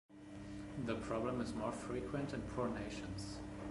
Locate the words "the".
0.87-0.95